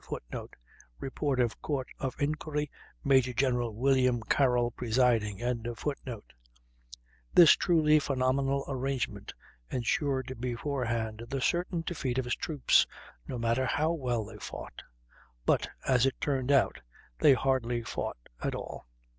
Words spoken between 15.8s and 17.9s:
as it turned out, they hardly